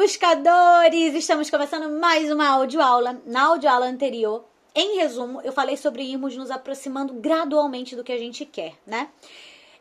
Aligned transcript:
buscadores! 0.00 1.14
Estamos 1.14 1.50
começando 1.50 2.00
mais 2.00 2.32
uma 2.32 2.48
audioaula. 2.48 3.20
Na 3.26 3.48
audioaula 3.48 3.84
anterior, 3.84 4.46
em 4.74 4.96
resumo, 4.96 5.42
eu 5.42 5.52
falei 5.52 5.76
sobre 5.76 6.02
irmos 6.02 6.34
nos 6.34 6.50
aproximando 6.50 7.12
gradualmente 7.12 7.94
do 7.94 8.02
que 8.02 8.10
a 8.10 8.16
gente 8.16 8.46
quer, 8.46 8.78
né? 8.86 9.10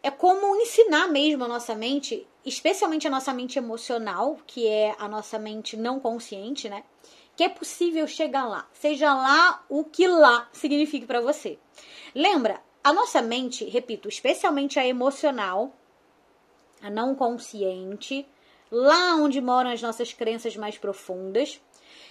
É 0.03 0.11
como 0.11 0.57
ensinar 0.57 1.07
mesmo 1.07 1.45
a 1.45 1.47
nossa 1.47 1.73
mente, 1.73 2.27
especialmente 2.45 3.07
a 3.07 3.09
nossa 3.09 3.33
mente 3.33 3.57
emocional, 3.57 4.37
que 4.45 4.67
é 4.67 4.93
a 4.99 5.07
nossa 5.07 5.39
mente 5.39 5.77
não 5.77 6.01
consciente, 6.01 6.67
né? 6.67 6.83
Que 7.37 7.45
é 7.45 7.49
possível 7.49 8.05
chegar 8.05 8.45
lá, 8.45 8.67
seja 8.73 9.13
lá 9.13 9.63
o 9.69 9.85
que 9.85 10.05
lá 10.05 10.49
signifique 10.51 11.05
para 11.05 11.21
você. 11.21 11.57
Lembra, 12.13 12.61
a 12.83 12.91
nossa 12.91 13.21
mente, 13.21 13.63
repito, 13.63 14.09
especialmente 14.09 14.77
a 14.77 14.85
emocional, 14.85 15.73
a 16.81 16.89
não 16.89 17.15
consciente, 17.15 18.27
lá 18.71 19.15
onde 19.15 19.41
moram 19.41 19.71
as 19.71 19.81
nossas 19.81 20.13
crenças 20.13 20.55
mais 20.55 20.77
profundas. 20.77 21.59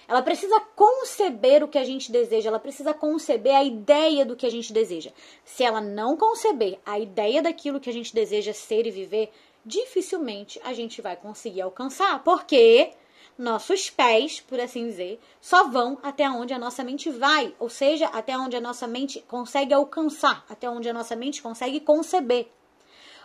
Ela 0.07 0.21
precisa 0.21 0.59
conceber 0.75 1.63
o 1.63 1.67
que 1.67 1.77
a 1.77 1.83
gente 1.83 2.11
deseja, 2.11 2.49
ela 2.49 2.59
precisa 2.59 2.93
conceber 2.93 3.55
a 3.55 3.63
ideia 3.63 4.25
do 4.25 4.35
que 4.35 4.45
a 4.45 4.49
gente 4.49 4.73
deseja. 4.73 5.11
Se 5.45 5.63
ela 5.63 5.79
não 5.79 6.17
conceber 6.17 6.79
a 6.85 6.97
ideia 6.97 7.41
daquilo 7.43 7.79
que 7.79 7.89
a 7.89 7.93
gente 7.93 8.13
deseja 8.13 8.51
ser 8.51 8.87
e 8.87 8.91
viver, 8.91 9.31
dificilmente 9.63 10.59
a 10.63 10.73
gente 10.73 11.01
vai 11.01 11.15
conseguir 11.15 11.61
alcançar, 11.61 12.23
porque 12.23 12.91
nossos 13.37 13.89
pés, 13.89 14.41
por 14.41 14.59
assim 14.59 14.87
dizer, 14.87 15.19
só 15.39 15.69
vão 15.69 15.97
até 16.03 16.29
onde 16.29 16.53
a 16.53 16.59
nossa 16.59 16.83
mente 16.83 17.09
vai, 17.09 17.55
ou 17.59 17.69
seja, 17.69 18.07
até 18.07 18.37
onde 18.37 18.57
a 18.57 18.61
nossa 18.61 18.87
mente 18.87 19.23
consegue 19.27 19.73
alcançar, 19.73 20.43
até 20.49 20.69
onde 20.69 20.89
a 20.89 20.93
nossa 20.93 21.15
mente 21.15 21.41
consegue 21.41 21.79
conceber. 21.79 22.49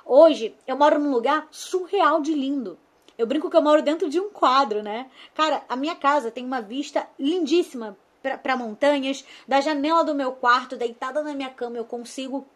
Hoje 0.05 0.55
eu 0.67 0.77
moro 0.77 1.01
num 1.01 1.11
lugar 1.11 1.49
surreal 1.51 2.21
de 2.21 2.35
lindo. 2.35 2.79
Eu 3.17 3.27
brinco 3.27 3.49
que 3.49 3.57
eu 3.57 3.63
moro 3.63 3.83
dentro 3.83 4.09
de 4.09 4.19
um 4.19 4.31
quadro, 4.31 4.83
né? 4.83 5.11
Cara, 5.35 5.63
a 5.69 5.77
minha 5.77 5.95
casa 5.95 6.31
tem 6.31 6.45
uma 6.45 6.61
vista 6.61 7.09
lindíssima 7.19 7.97
para 8.43 8.57
montanhas. 8.57 9.25
Da 9.47 9.61
janela 9.61 10.05
do 10.05 10.15
meu 10.15 10.33
quarto, 10.33 10.77
deitada 10.77 11.23
na 11.23 11.35
minha 11.35 11.51
cama, 11.51 11.77
eu 11.77 11.85
consigo 11.85 12.47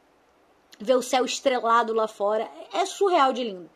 ver 0.81 0.97
o 0.97 1.03
céu 1.03 1.25
estrelado 1.25 1.93
lá 1.93 2.09
fora. 2.09 2.49
É 2.73 2.85
surreal 2.85 3.33
de 3.33 3.45
lindo. 3.45 3.71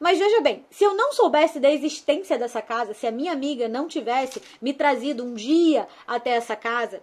Mas 0.00 0.18
veja 0.18 0.40
bem, 0.40 0.66
se 0.70 0.82
eu 0.82 0.94
não 0.94 1.12
soubesse 1.12 1.60
da 1.60 1.70
existência 1.70 2.36
dessa 2.36 2.60
casa, 2.60 2.94
se 2.94 3.06
a 3.06 3.12
minha 3.12 3.32
amiga 3.32 3.68
não 3.68 3.86
tivesse 3.86 4.42
me 4.60 4.74
trazido 4.74 5.24
um 5.24 5.34
dia 5.34 5.86
até 6.06 6.30
essa 6.30 6.56
casa, 6.56 7.00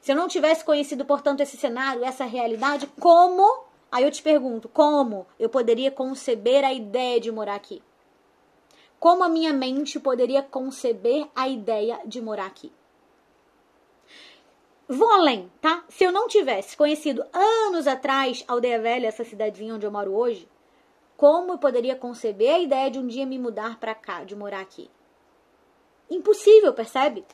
se 0.00 0.10
eu 0.10 0.16
não 0.16 0.26
tivesse 0.26 0.64
conhecido, 0.64 1.04
portanto, 1.04 1.40
esse 1.40 1.56
cenário, 1.56 2.04
essa 2.04 2.24
realidade, 2.24 2.88
como 3.00 3.66
Aí 3.90 4.04
eu 4.04 4.10
te 4.10 4.22
pergunto, 4.22 4.68
como 4.68 5.26
eu 5.38 5.48
poderia 5.48 5.90
conceber 5.90 6.64
a 6.64 6.72
ideia 6.72 7.20
de 7.20 7.30
morar 7.30 7.54
aqui? 7.54 7.82
Como 8.98 9.22
a 9.22 9.28
minha 9.28 9.52
mente 9.52 10.00
poderia 10.00 10.42
conceber 10.42 11.28
a 11.34 11.48
ideia 11.48 12.00
de 12.04 12.20
morar 12.20 12.46
aqui? 12.46 12.72
Vou 14.88 15.10
além, 15.10 15.50
tá? 15.60 15.84
Se 15.88 16.04
eu 16.04 16.12
não 16.12 16.28
tivesse 16.28 16.76
conhecido 16.76 17.24
anos 17.32 17.86
atrás 17.86 18.44
Aldeia 18.46 18.80
Velha, 18.80 19.08
essa 19.08 19.24
cidadezinha 19.24 19.74
onde 19.74 19.84
eu 19.84 19.90
moro 19.90 20.14
hoje, 20.14 20.48
como 21.16 21.52
eu 21.52 21.58
poderia 21.58 21.96
conceber 21.96 22.54
a 22.54 22.58
ideia 22.58 22.90
de 22.90 22.98
um 22.98 23.06
dia 23.06 23.26
me 23.26 23.38
mudar 23.38 23.78
para 23.80 23.94
cá, 23.94 24.22
de 24.22 24.36
morar 24.36 24.60
aqui? 24.60 24.90
Impossível, 26.08 26.72
percebe? 26.72 27.24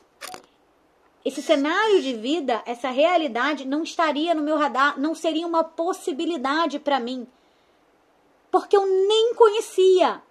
esse 1.25 1.41
cenário 1.41 2.01
de 2.01 2.13
vida, 2.13 2.61
essa 2.65 2.89
realidade 2.89 3.65
não 3.65 3.83
estaria 3.83 4.35
no 4.35 4.43
meu 4.43 4.57
radar, 4.57 4.99
não 4.99 5.15
seria 5.15 5.47
uma 5.47 5.63
possibilidade 5.63 6.79
para 6.79 6.99
mim. 6.99 7.25
Porque 8.51 8.75
eu 8.75 8.85
nem 8.85 9.33
conhecia 9.33 10.21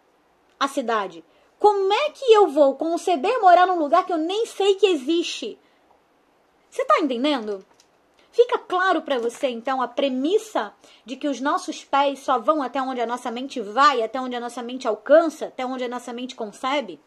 a 0.65 0.69
cidade. 0.69 1.25
Como 1.59 1.93
é 1.93 2.11
que 2.11 2.33
eu 2.33 2.49
vou 2.49 2.77
conceber 2.77 3.41
morar 3.41 3.67
num 3.67 3.79
lugar 3.79 4.07
que 4.07 4.13
eu 4.13 4.19
nem 4.19 4.47
sei 4.47 4.75
que 4.77 4.87
existe? 4.87 5.59
Você 6.71 6.85
tá 6.85 7.01
entendendo? 7.01 7.65
Fica 8.31 8.59
claro 8.59 9.03
para 9.03 9.19
você 9.19 9.49
então 9.49 9.83
a 9.83 9.89
premissa 9.89 10.73
de 11.05 11.17
que 11.17 11.29
os 11.29 11.41
nossos 11.41 11.85
pés 11.85 12.21
só 12.21 12.39
vão 12.39 12.63
até 12.63 12.81
onde 12.81 13.01
a 13.01 13.07
nossa 13.07 13.31
mente 13.31 13.61
vai, 13.61 14.03
até 14.03 14.21
onde 14.21 14.35
a 14.35 14.41
nossa 14.41 14.63
mente 14.63 14.89
alcança, 14.89 15.47
até 15.47 15.67
onde 15.67 15.85
a 15.85 15.89
nossa 15.89 16.13
mente 16.13 16.35
concebe? 16.35 16.99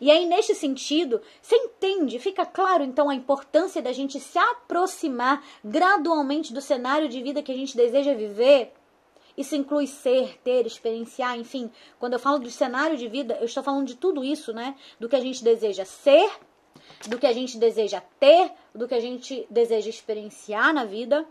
E 0.00 0.10
aí, 0.10 0.26
neste 0.26 0.54
sentido, 0.54 1.20
você 1.40 1.56
entende, 1.56 2.18
fica 2.18 2.44
claro 2.44 2.84
então 2.84 3.08
a 3.08 3.14
importância 3.14 3.80
da 3.80 3.92
gente 3.92 4.20
se 4.20 4.38
aproximar 4.38 5.42
gradualmente 5.64 6.52
do 6.52 6.60
cenário 6.60 7.08
de 7.08 7.22
vida 7.22 7.42
que 7.42 7.52
a 7.52 7.56
gente 7.56 7.76
deseja 7.76 8.14
viver. 8.14 8.72
Isso 9.36 9.56
inclui 9.56 9.86
ser, 9.86 10.38
ter, 10.38 10.66
experienciar, 10.66 11.38
enfim. 11.38 11.70
Quando 11.98 12.12
eu 12.12 12.18
falo 12.18 12.38
do 12.38 12.50
cenário 12.50 12.96
de 12.96 13.08
vida, 13.08 13.36
eu 13.40 13.46
estou 13.46 13.62
falando 13.62 13.86
de 13.86 13.96
tudo 13.96 14.24
isso, 14.24 14.52
né? 14.52 14.76
Do 14.98 15.08
que 15.08 15.16
a 15.16 15.20
gente 15.20 15.42
deseja 15.42 15.84
ser, 15.84 16.30
do 17.08 17.18
que 17.18 17.26
a 17.26 17.32
gente 17.32 17.58
deseja 17.58 18.00
ter, 18.20 18.52
do 18.74 18.86
que 18.86 18.94
a 18.94 19.00
gente 19.00 19.46
deseja 19.50 19.90
experienciar 19.90 20.72
na 20.72 20.84
vida. 20.84 21.26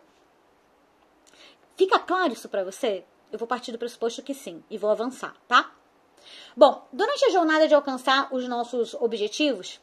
Fica 1.75 1.97
claro 1.97 2.33
isso 2.33 2.49
para 2.49 2.63
você? 2.63 3.05
Eu 3.31 3.39
vou 3.39 3.47
partir 3.47 3.71
do 3.71 3.79
pressuposto 3.79 4.21
que 4.21 4.33
sim 4.33 4.63
e 4.69 4.77
vou 4.77 4.89
avançar, 4.89 5.35
tá? 5.47 5.71
Bom, 6.55 6.87
durante 6.93 7.25
a 7.25 7.31
jornada 7.31 7.67
de 7.67 7.73
alcançar 7.73 8.33
os 8.33 8.47
nossos 8.47 8.93
objetivos, 8.93 9.81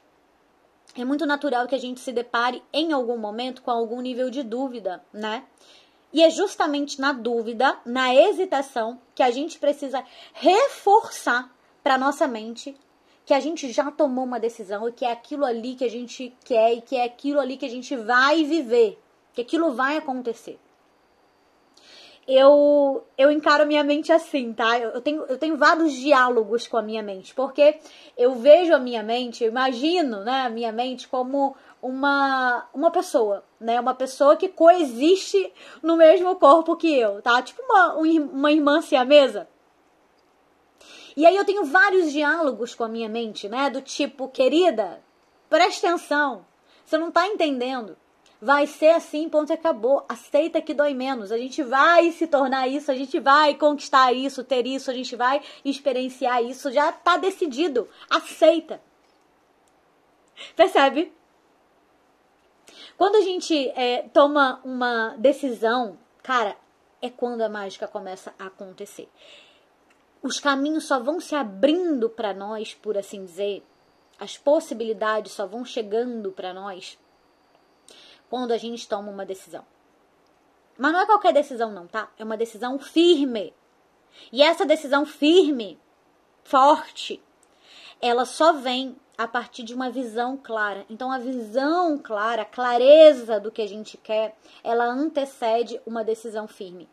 é 0.94 1.04
muito 1.04 1.26
natural 1.26 1.66
que 1.66 1.74
a 1.74 1.78
gente 1.78 2.00
se 2.00 2.12
depare 2.12 2.62
em 2.72 2.92
algum 2.92 3.16
momento 3.16 3.62
com 3.62 3.70
algum 3.70 4.00
nível 4.00 4.30
de 4.30 4.42
dúvida, 4.42 5.04
né? 5.12 5.44
E 6.12 6.22
é 6.22 6.30
justamente 6.30 7.00
na 7.00 7.12
dúvida, 7.12 7.78
na 7.84 8.14
hesitação, 8.14 9.00
que 9.14 9.22
a 9.22 9.30
gente 9.30 9.58
precisa 9.58 10.04
reforçar 10.34 11.54
para 11.82 11.98
nossa 11.98 12.26
mente 12.26 12.76
que 13.24 13.34
a 13.34 13.38
gente 13.38 13.70
já 13.70 13.90
tomou 13.92 14.24
uma 14.24 14.40
decisão 14.40 14.88
e 14.88 14.92
que 14.92 15.04
é 15.04 15.12
aquilo 15.12 15.44
ali 15.44 15.76
que 15.76 15.84
a 15.84 15.90
gente 15.90 16.34
quer 16.44 16.74
e 16.74 16.80
que 16.80 16.96
é 16.96 17.04
aquilo 17.04 17.38
ali 17.38 17.56
que 17.56 17.66
a 17.66 17.70
gente 17.70 17.94
vai 17.94 18.42
viver, 18.42 18.98
que 19.32 19.40
aquilo 19.40 19.72
vai 19.72 19.96
acontecer 19.96 20.58
eu, 22.26 23.04
eu 23.18 23.30
encaro 23.30 23.66
minha 23.66 23.82
mente 23.82 24.12
assim, 24.12 24.52
tá? 24.52 24.78
Eu 24.78 25.00
tenho, 25.00 25.24
eu 25.24 25.36
tenho 25.36 25.56
vários 25.56 25.92
diálogos 25.92 26.66
com 26.66 26.76
a 26.76 26.82
minha 26.82 27.02
mente, 27.02 27.34
porque 27.34 27.78
eu 28.16 28.34
vejo 28.36 28.74
a 28.74 28.78
minha 28.78 29.02
mente, 29.02 29.44
imagino 29.44 30.20
né, 30.20 30.42
a 30.42 30.48
minha 30.48 30.70
mente 30.70 31.08
como 31.08 31.56
uma, 31.82 32.68
uma 32.72 32.90
pessoa, 32.90 33.42
né? 33.58 33.80
Uma 33.80 33.94
pessoa 33.94 34.36
que 34.36 34.48
coexiste 34.48 35.52
no 35.82 35.96
mesmo 35.96 36.36
corpo 36.36 36.76
que 36.76 36.98
eu, 36.98 37.20
tá? 37.22 37.40
Tipo 37.42 37.62
uma, 37.62 37.94
uma 37.94 38.52
irmã 38.52 38.80
siamesa. 38.80 39.48
E 41.16 41.26
aí 41.26 41.36
eu 41.36 41.44
tenho 41.44 41.64
vários 41.64 42.12
diálogos 42.12 42.74
com 42.74 42.84
a 42.84 42.88
minha 42.88 43.08
mente, 43.08 43.48
né? 43.48 43.68
Do 43.70 43.82
tipo, 43.82 44.28
querida, 44.28 45.02
preste 45.48 45.84
atenção, 45.84 46.46
você 46.84 46.96
não 46.96 47.10
tá 47.10 47.26
entendendo. 47.26 47.96
Vai 48.40 48.66
ser 48.66 48.90
assim, 48.90 49.28
ponto 49.28 49.50
e 49.50 49.52
acabou. 49.52 50.04
Aceita 50.08 50.62
que 50.62 50.72
dói 50.72 50.94
menos. 50.94 51.30
A 51.30 51.36
gente 51.36 51.62
vai 51.62 52.10
se 52.10 52.26
tornar 52.26 52.66
isso, 52.68 52.90
a 52.90 52.94
gente 52.94 53.20
vai 53.20 53.54
conquistar 53.54 54.12
isso, 54.12 54.42
ter 54.42 54.66
isso, 54.66 54.90
a 54.90 54.94
gente 54.94 55.14
vai 55.14 55.42
experienciar 55.62 56.42
isso. 56.42 56.72
Já 56.72 56.90
tá 56.90 57.18
decidido. 57.18 57.86
Aceita. 58.08 58.80
Percebe? 60.56 61.12
Quando 62.96 63.16
a 63.16 63.20
gente 63.20 63.68
é, 63.70 64.08
toma 64.08 64.60
uma 64.64 65.14
decisão, 65.18 65.98
cara, 66.22 66.56
é 67.02 67.10
quando 67.10 67.42
a 67.42 67.48
mágica 67.48 67.86
começa 67.86 68.34
a 68.38 68.46
acontecer. 68.46 69.08
Os 70.22 70.40
caminhos 70.40 70.84
só 70.84 70.98
vão 70.98 71.20
se 71.20 71.34
abrindo 71.34 72.08
para 72.08 72.32
nós, 72.32 72.74
por 72.74 72.96
assim 72.96 73.24
dizer, 73.24 73.62
as 74.18 74.36
possibilidades 74.36 75.32
só 75.32 75.46
vão 75.46 75.64
chegando 75.64 76.30
para 76.30 76.52
nós 76.52 76.98
quando 78.30 78.52
a 78.52 78.56
gente 78.56 78.88
toma 78.88 79.10
uma 79.10 79.26
decisão. 79.26 79.66
Mas 80.78 80.92
não 80.92 81.00
é 81.00 81.06
qualquer 81.06 81.34
decisão, 81.34 81.70
não, 81.70 81.86
tá? 81.86 82.10
É 82.16 82.24
uma 82.24 82.36
decisão 82.36 82.78
firme. 82.78 83.52
E 84.32 84.42
essa 84.42 84.64
decisão 84.64 85.04
firme, 85.04 85.78
forte, 86.42 87.22
ela 88.00 88.24
só 88.24 88.54
vem 88.54 88.96
a 89.18 89.28
partir 89.28 89.62
de 89.62 89.74
uma 89.74 89.90
visão 89.90 90.38
clara. 90.38 90.86
Então, 90.88 91.12
a 91.12 91.18
visão 91.18 91.98
clara, 91.98 92.42
a 92.42 92.46
clareza 92.46 93.38
do 93.38 93.50
que 93.50 93.60
a 93.60 93.68
gente 93.68 93.98
quer, 93.98 94.34
ela 94.64 94.86
antecede 94.86 95.78
uma 95.84 96.02
decisão 96.02 96.48
firme. 96.48 96.88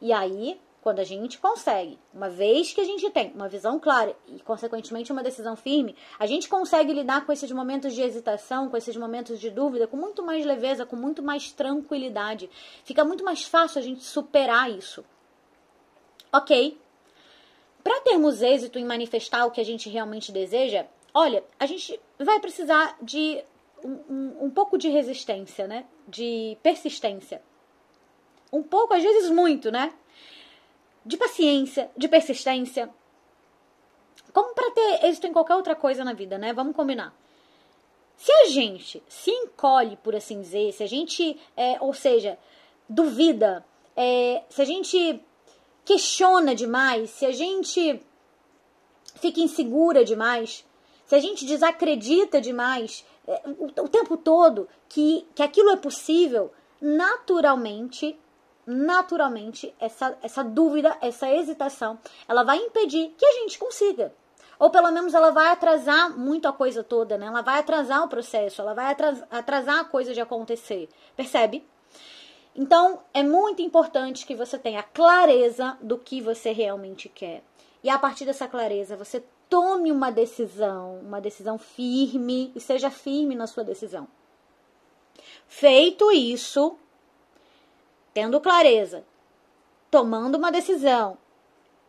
E 0.00 0.12
aí, 0.12 0.60
quando 0.82 1.00
a 1.00 1.04
gente 1.04 1.38
consegue, 1.38 1.98
uma 2.12 2.30
vez 2.30 2.72
que 2.72 2.80
a 2.80 2.84
gente 2.84 3.08
tem 3.10 3.32
uma 3.32 3.48
visão 3.48 3.78
clara 3.78 4.16
e, 4.26 4.40
consequentemente, 4.40 5.12
uma 5.12 5.22
decisão 5.22 5.54
firme, 5.54 5.94
a 6.18 6.26
gente 6.26 6.48
consegue 6.48 6.92
lidar 6.92 7.26
com 7.26 7.32
esses 7.32 7.50
momentos 7.52 7.94
de 7.94 8.00
hesitação, 8.00 8.70
com 8.70 8.76
esses 8.76 8.96
momentos 8.96 9.38
de 9.38 9.50
dúvida, 9.50 9.86
com 9.86 9.96
muito 9.96 10.22
mais 10.22 10.44
leveza, 10.44 10.86
com 10.86 10.96
muito 10.96 11.22
mais 11.22 11.52
tranquilidade. 11.52 12.48
Fica 12.84 13.04
muito 13.04 13.22
mais 13.22 13.44
fácil 13.44 13.78
a 13.78 13.82
gente 13.82 14.02
superar 14.02 14.70
isso. 14.70 15.04
Ok? 16.32 16.78
Para 17.84 18.00
termos 18.00 18.40
êxito 18.40 18.78
em 18.78 18.84
manifestar 18.84 19.44
o 19.46 19.50
que 19.50 19.60
a 19.60 19.64
gente 19.64 19.88
realmente 19.90 20.32
deseja, 20.32 20.86
olha, 21.12 21.44
a 21.58 21.66
gente 21.66 22.00
vai 22.18 22.40
precisar 22.40 22.96
de 23.02 23.42
um, 23.84 23.92
um, 24.08 24.44
um 24.44 24.50
pouco 24.50 24.78
de 24.78 24.88
resistência, 24.88 25.66
né? 25.66 25.84
De 26.08 26.56
persistência. 26.62 27.42
Um 28.52 28.62
pouco, 28.62 28.94
às 28.94 29.02
vezes 29.02 29.30
muito, 29.30 29.70
né? 29.70 29.92
De 31.04 31.16
paciência, 31.16 31.90
de 31.96 32.08
persistência. 32.08 32.90
como 34.32 34.54
para 34.54 34.70
ter 34.70 35.06
êxito 35.06 35.26
em 35.26 35.32
qualquer 35.32 35.56
outra 35.56 35.74
coisa 35.74 36.04
na 36.04 36.12
vida, 36.12 36.38
né? 36.38 36.52
Vamos 36.52 36.76
combinar. 36.76 37.14
Se 38.16 38.30
a 38.30 38.44
gente 38.46 39.02
se 39.08 39.30
encolhe, 39.30 39.96
por 39.96 40.14
assim 40.14 40.40
dizer, 40.40 40.72
se 40.72 40.82
a 40.82 40.86
gente, 40.86 41.38
é, 41.56 41.78
ou 41.80 41.94
seja, 41.94 42.38
duvida, 42.88 43.64
é, 43.96 44.42
se 44.48 44.60
a 44.60 44.64
gente 44.64 45.20
questiona 45.84 46.54
demais, 46.54 47.10
se 47.10 47.24
a 47.24 47.32
gente 47.32 48.00
fica 49.16 49.40
insegura 49.40 50.04
demais, 50.04 50.64
se 51.06 51.14
a 51.14 51.18
gente 51.18 51.46
desacredita 51.46 52.40
demais 52.40 53.04
é, 53.26 53.42
o, 53.46 53.84
o 53.84 53.88
tempo 53.88 54.16
todo 54.16 54.68
que, 54.88 55.26
que 55.34 55.42
aquilo 55.42 55.70
é 55.70 55.76
possível, 55.76 56.52
naturalmente, 56.80 58.18
naturalmente, 58.66 59.74
essa, 59.78 60.16
essa 60.22 60.42
dúvida, 60.44 60.96
essa 61.00 61.30
hesitação, 61.30 61.98
ela 62.28 62.42
vai 62.42 62.58
impedir 62.58 63.14
que 63.16 63.24
a 63.24 63.32
gente 63.34 63.58
consiga. 63.58 64.12
Ou 64.58 64.70
pelo 64.70 64.90
menos 64.92 65.14
ela 65.14 65.30
vai 65.30 65.48
atrasar 65.48 66.16
muito 66.18 66.46
a 66.46 66.52
coisa 66.52 66.84
toda, 66.84 67.16
né? 67.16 67.26
Ela 67.26 67.40
vai 67.40 67.58
atrasar 67.58 68.04
o 68.04 68.08
processo, 68.08 68.60
ela 68.60 68.74
vai 68.74 68.94
atrasar 69.30 69.80
a 69.80 69.84
coisa 69.84 70.12
de 70.12 70.20
acontecer. 70.20 70.88
Percebe? 71.16 71.66
Então, 72.54 73.00
é 73.14 73.22
muito 73.22 73.62
importante 73.62 74.26
que 74.26 74.34
você 74.34 74.58
tenha 74.58 74.82
clareza 74.82 75.78
do 75.80 75.96
que 75.96 76.20
você 76.20 76.52
realmente 76.52 77.08
quer. 77.08 77.42
E 77.82 77.88
a 77.88 77.98
partir 77.98 78.26
dessa 78.26 78.46
clareza, 78.46 78.96
você 78.96 79.24
tome 79.48 79.90
uma 79.90 80.10
decisão, 80.10 81.00
uma 81.00 81.20
decisão 81.20 81.58
firme 81.58 82.52
e 82.54 82.60
seja 82.60 82.90
firme 82.90 83.34
na 83.34 83.46
sua 83.46 83.64
decisão. 83.64 84.06
Feito 85.48 86.12
isso, 86.12 86.76
tendo 88.12 88.40
clareza, 88.40 89.04
tomando 89.90 90.36
uma 90.36 90.52
decisão 90.52 91.18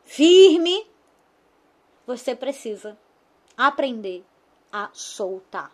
firme, 0.04 0.88
você 2.06 2.36
precisa 2.36 2.98
aprender 3.58 4.24
a 4.72 4.90
soltar. 4.94 5.72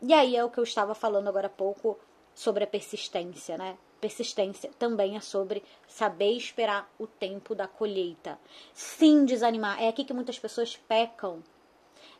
E 0.00 0.12
aí 0.12 0.36
é 0.36 0.44
o 0.44 0.50
que 0.50 0.58
eu 0.58 0.64
estava 0.64 0.94
falando 0.94 1.28
agora 1.28 1.46
há 1.46 1.50
pouco 1.50 1.98
sobre 2.34 2.64
a 2.64 2.66
persistência, 2.66 3.56
né? 3.56 3.76
Persistência 4.00 4.70
também 4.78 5.16
é 5.16 5.20
sobre 5.20 5.64
saber 5.88 6.32
esperar 6.32 6.88
o 6.98 7.06
tempo 7.06 7.54
da 7.54 7.66
colheita. 7.66 8.38
Sim, 8.74 9.24
desanimar. 9.24 9.82
É 9.82 9.88
aqui 9.88 10.04
que 10.04 10.12
muitas 10.12 10.38
pessoas 10.38 10.76
pecam, 10.76 11.42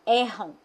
erram. 0.06 0.56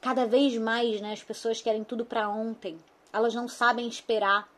Cada 0.00 0.26
vez 0.26 0.56
mais, 0.58 1.00
né, 1.00 1.12
as 1.12 1.22
pessoas 1.22 1.60
querem 1.60 1.84
tudo 1.84 2.04
para 2.04 2.28
ontem. 2.28 2.78
Elas 3.12 3.34
não 3.34 3.48
sabem 3.48 3.88
esperar. 3.88 4.48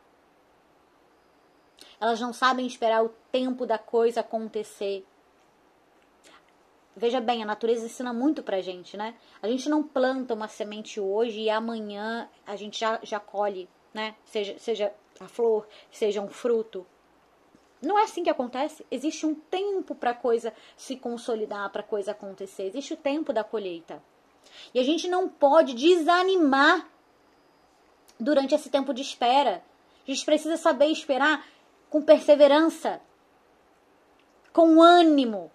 Elas 1.99 2.19
não 2.19 2.33
sabem 2.33 2.65
esperar 2.65 3.03
o 3.03 3.09
tempo 3.31 3.65
da 3.65 3.77
coisa 3.77 4.21
acontecer. 4.21 5.05
Veja 6.95 7.21
bem, 7.21 7.41
a 7.41 7.45
natureza 7.45 7.85
ensina 7.85 8.11
muito 8.11 8.43
pra 8.43 8.61
gente, 8.61 8.97
né? 8.97 9.15
A 9.41 9.47
gente 9.47 9.69
não 9.69 9.81
planta 9.81 10.33
uma 10.33 10.47
semente 10.47 10.99
hoje 10.99 11.41
e 11.41 11.49
amanhã 11.49 12.29
a 12.45 12.55
gente 12.55 12.79
já, 12.79 12.99
já 13.01 13.19
colhe, 13.19 13.69
né? 13.93 14.15
Seja, 14.25 14.57
seja 14.59 14.93
a 15.19 15.27
flor, 15.27 15.67
seja 15.89 16.21
um 16.21 16.27
fruto. 16.27 16.85
Não 17.81 17.97
é 17.97 18.03
assim 18.03 18.23
que 18.23 18.29
acontece. 18.29 18.85
Existe 18.91 19.25
um 19.25 19.33
tempo 19.33 19.95
para 19.95 20.13
coisa 20.13 20.53
se 20.75 20.97
consolidar, 20.97 21.69
para 21.71 21.81
coisa 21.81 22.11
acontecer. 22.11 22.63
Existe 22.63 22.93
o 22.93 22.97
tempo 22.97 23.31
da 23.31 23.43
colheita. 23.43 24.03
E 24.73 24.79
a 24.79 24.83
gente 24.83 25.07
não 25.07 25.29
pode 25.29 25.73
desanimar 25.73 26.90
durante 28.21 28.53
esse 28.53 28.69
tempo 28.69 28.93
de 28.93 29.01
espera. 29.01 29.63
A 30.07 30.11
gente 30.11 30.23
precisa 30.25 30.57
saber 30.57 30.87
esperar 30.87 31.45
com 31.89 32.01
perseverança, 32.01 33.01
com 34.53 34.81
ânimo. 34.81 35.51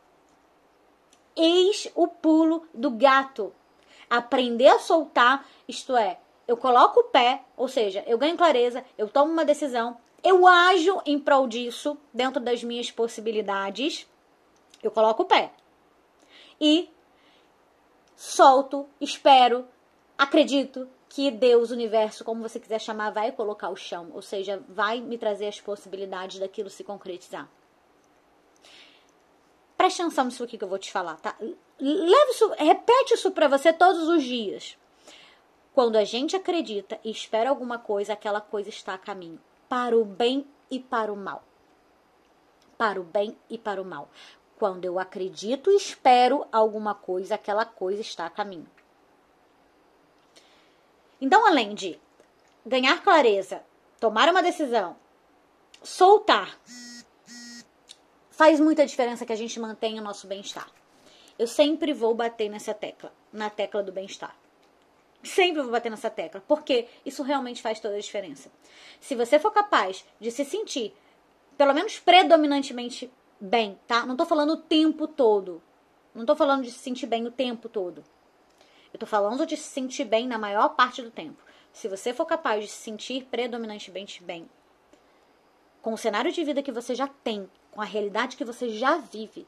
Eis 1.35 1.91
o 1.95 2.09
pulo 2.09 2.67
do 2.75 2.91
gato. 2.91 3.53
Aprender 4.09 4.69
a 4.69 4.79
soltar, 4.79 5.47
isto 5.67 5.97
é, 5.97 6.19
eu 6.47 6.57
coloco 6.57 7.01
o 7.01 7.05
pé, 7.05 7.43
ou 7.57 7.69
seja, 7.69 8.05
eu 8.07 8.17
ganho 8.19 8.37
clareza, 8.37 8.85
eu 8.97 9.09
tomo 9.09 9.33
uma 9.33 9.45
decisão, 9.45 9.97
eu 10.23 10.47
ajo 10.47 11.03
em 11.05 11.19
prol 11.19 11.49
disso, 11.49 11.99
dentro 12.15 12.41
das 12.41 12.63
minhas 12.63 12.91
possibilidades, 12.91 14.07
eu 14.83 14.91
coloco 14.91 15.25
o 15.25 15.27
pé. 15.27 15.53
E 16.61 16.89
solto, 18.15 18.89
espero, 19.01 19.67
acredito 20.17 20.89
que 21.09 21.31
Deus, 21.31 21.71
universo, 21.71 22.25
como 22.25 22.43
você 22.43 22.59
quiser 22.59 22.81
chamar, 22.81 23.11
vai 23.11 23.33
colocar 23.33 23.69
o 23.71 23.77
chão, 23.77 24.11
ou 24.13 24.23
seja, 24.23 24.63
vai 24.69 25.01
me 25.01 25.17
trazer 25.17 25.47
as 25.47 25.61
possibilidades 25.61 26.39
daquilo 26.39 26.69
se 26.69 26.85
concretizar. 26.85 27.49
Preste 29.77 30.03
atenção 30.03 30.25
nisso 30.25 30.43
aqui 30.43 30.59
que 30.59 30.65
eu 30.65 30.69
vou 30.69 30.79
te 30.79 30.91
falar, 30.91 31.17
tá? 31.17 31.37
Leve 31.79 32.31
isso, 32.31 32.49
repete 32.59 33.15
isso 33.15 33.31
para 33.31 33.47
você 33.47 33.73
todos 33.73 34.09
os 34.09 34.23
dias. 34.23 34.77
Quando 35.75 35.97
a 35.97 36.05
gente 36.05 36.35
acredita 36.35 36.99
e 37.05 37.11
espera 37.11 37.51
alguma 37.51 37.79
coisa, 37.79 38.15
aquela 38.15 38.41
coisa 38.41 38.71
está 38.71 38.95
a 38.95 38.99
caminho. 38.99 39.39
Para 39.69 39.97
o 39.97 40.05
bem 40.05 40.47
e 40.71 40.81
para 40.81 41.13
o 41.13 41.17
mal. 41.17 41.45
Para 42.79 42.99
o 42.99 43.05
bem 43.05 43.37
e 43.51 43.59
para 43.59 43.83
o 43.83 43.85
mal. 43.85 44.09
Quando 44.59 44.87
eu 44.87 44.99
acredito 44.99 45.71
e 45.71 45.77
espero 45.77 46.47
alguma 46.51 46.95
coisa, 46.95 47.35
aquela 47.35 47.67
coisa 47.67 48.01
está 48.01 48.25
a 48.25 48.31
caminho. 48.31 48.67
Então, 51.21 51.47
além 51.47 51.75
de 51.75 51.99
ganhar 52.65 53.03
clareza, 53.03 53.63
tomar 53.99 54.29
uma 54.29 54.43
decisão, 54.43 54.97
soltar, 55.83 56.59
faz 58.31 58.61
muita 58.61 58.85
diferença 58.85 59.25
que 59.25 59.33
a 59.33 59.37
gente 59.37 59.59
mantenha 59.59 60.01
o 60.01 60.05
nosso 60.05 60.27
bem-estar. 60.27 60.71
Eu 61.39 61.47
sempre 61.47 61.93
vou 61.93 62.15
bater 62.15 62.49
nessa 62.49 62.75
tecla, 62.75 63.13
na 63.33 63.49
tecla 63.49 63.83
do 63.83 63.93
bem-estar. 63.93 64.37
Sempre 65.23 65.63
vou 65.63 65.71
bater 65.71 65.91
nessa 65.91 66.11
tecla, 66.11 66.43
porque 66.47 66.87
isso 67.05 67.23
realmente 67.23 67.63
faz 67.63 67.81
toda 67.81 67.97
a 67.97 68.01
diferença. 68.01 68.51
Se 69.01 69.15
você 69.15 69.39
for 69.39 69.51
capaz 69.51 70.05
de 70.21 70.31
se 70.31 70.45
sentir, 70.45 70.95
pelo 71.57 71.75
menos 71.75 71.99
predominantemente 71.99 73.11
bem, 73.41 73.79
tá? 73.87 74.05
Não 74.07 74.17
tô 74.17 74.25
falando 74.25 74.51
o 74.51 74.57
tempo 74.57 75.07
todo. 75.09 75.63
Não 76.15 76.25
tô 76.25 76.37
falando 76.37 76.63
de 76.63 76.71
se 76.71 76.79
sentir 76.79 77.07
bem 77.07 77.27
o 77.27 77.31
tempo 77.31 77.69
todo. 77.69 78.05
Eu 78.97 79.01
tô 79.01 79.05
falando 79.05 79.45
de 79.45 79.59
se 79.59 79.69
sentir 79.69 80.07
bem 80.07 80.27
na 80.27 80.39
maior 80.39 80.71
parte 80.71 81.03
do 81.03 81.11
tempo. 81.11 81.37
Se 81.71 81.87
você 81.87 82.15
for 82.15 82.25
capaz 82.25 82.65
de 82.65 82.71
se 82.71 82.79
sentir 82.79 83.27
predominantemente 83.27 84.23
bem, 84.23 84.49
com 85.83 85.93
o 85.93 85.99
cenário 85.99 86.33
de 86.33 86.43
vida 86.43 86.63
que 86.63 86.73
você 86.73 86.95
já 86.95 87.07
tem, 87.07 87.47
com 87.71 87.83
a 87.83 87.85
realidade 87.85 88.39
que 88.39 88.45
você 88.45 88.71
já 88.71 88.97
vive, 88.97 89.47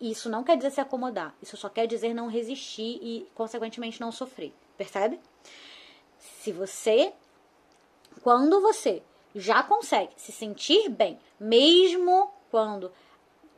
isso 0.00 0.30
não 0.30 0.42
quer 0.42 0.56
dizer 0.56 0.70
se 0.70 0.80
acomodar. 0.80 1.34
Isso 1.42 1.58
só 1.58 1.68
quer 1.68 1.86
dizer 1.86 2.14
não 2.14 2.26
resistir 2.28 2.98
e, 3.02 3.28
consequentemente, 3.34 4.00
não 4.00 4.10
sofrer. 4.10 4.50
Percebe? 4.78 5.20
Se 6.18 6.50
você, 6.50 7.12
quando 8.22 8.62
você 8.62 9.02
já 9.34 9.62
consegue 9.62 10.14
se 10.16 10.32
sentir 10.32 10.88
bem, 10.88 11.20
mesmo 11.38 12.32
quando 12.50 12.90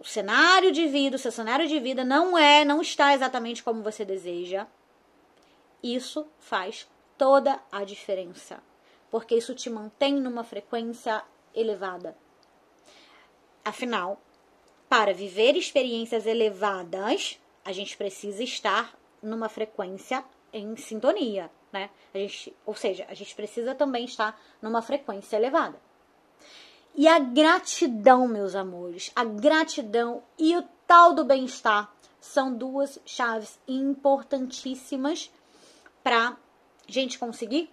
o 0.00 0.04
cenário 0.04 0.72
de 0.72 0.88
vida, 0.88 1.14
o 1.14 1.18
seu 1.20 1.30
cenário 1.30 1.68
de 1.68 1.78
vida 1.78 2.04
não 2.04 2.36
é, 2.36 2.64
não 2.64 2.82
está 2.82 3.14
exatamente 3.14 3.62
como 3.62 3.84
você 3.84 4.04
deseja, 4.04 4.66
isso 5.82 6.26
faz 6.38 6.88
toda 7.18 7.60
a 7.70 7.84
diferença, 7.84 8.62
porque 9.10 9.34
isso 9.34 9.54
te 9.54 9.68
mantém 9.68 10.14
numa 10.14 10.44
frequência 10.44 11.22
elevada. 11.54 12.16
Afinal, 13.64 14.20
para 14.88 15.14
viver 15.14 15.56
experiências 15.56 16.26
elevadas, 16.26 17.38
a 17.64 17.72
gente 17.72 17.96
precisa 17.96 18.42
estar 18.42 18.96
numa 19.22 19.48
frequência 19.48 20.24
em 20.52 20.76
sintonia, 20.76 21.50
né? 21.72 21.90
A 22.12 22.18
gente, 22.18 22.54
ou 22.66 22.74
seja, 22.74 23.06
a 23.08 23.14
gente 23.14 23.34
precisa 23.34 23.74
também 23.74 24.04
estar 24.04 24.38
numa 24.60 24.82
frequência 24.82 25.36
elevada. 25.36 25.80
E 26.94 27.08
a 27.08 27.18
gratidão, 27.18 28.28
meus 28.28 28.54
amores, 28.54 29.10
a 29.16 29.24
gratidão 29.24 30.22
e 30.38 30.54
o 30.56 30.62
tal 30.86 31.14
do 31.14 31.24
bem-estar 31.24 31.90
são 32.20 32.54
duas 32.54 33.00
chaves 33.06 33.58
importantíssimas 33.66 35.30
para 36.02 36.36
gente 36.86 37.18
conseguir 37.18 37.70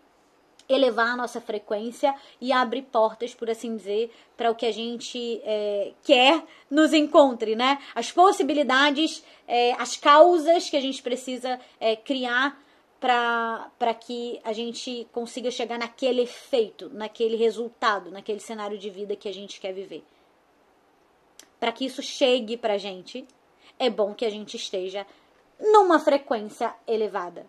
elevar 0.69 1.07
a 1.07 1.17
nossa 1.17 1.41
frequência 1.41 2.13
e 2.39 2.53
abrir 2.53 2.83
portas, 2.83 3.33
por 3.33 3.49
assim 3.49 3.75
dizer, 3.75 4.11
para 4.37 4.51
o 4.51 4.55
que 4.55 4.67
a 4.67 4.71
gente 4.71 5.41
é, 5.43 5.93
quer 6.03 6.43
nos 6.69 6.93
encontre, 6.93 7.55
né? 7.55 7.79
As 7.95 8.11
possibilidades, 8.11 9.23
é, 9.47 9.73
as 9.73 9.97
causas 9.97 10.69
que 10.69 10.77
a 10.77 10.81
gente 10.81 11.01
precisa 11.01 11.59
é, 11.79 11.95
criar 11.95 12.61
para 12.99 13.93
que 13.93 14.39
a 14.43 14.53
gente 14.53 15.07
consiga 15.11 15.49
chegar 15.49 15.79
naquele 15.79 16.21
efeito, 16.21 16.89
naquele 16.93 17.35
resultado, 17.35 18.11
naquele 18.11 18.39
cenário 18.39 18.77
de 18.77 18.89
vida 18.89 19.15
que 19.15 19.27
a 19.27 19.33
gente 19.33 19.59
quer 19.59 19.73
viver. 19.73 20.03
Para 21.59 21.71
que 21.71 21.85
isso 21.85 22.03
chegue 22.03 22.57
para 22.57 22.73
a 22.73 22.77
gente, 22.77 23.25
é 23.79 23.89
bom 23.89 24.13
que 24.13 24.25
a 24.25 24.29
gente 24.29 24.55
esteja 24.55 25.07
numa 25.59 25.99
frequência 25.99 26.73
elevada, 26.87 27.45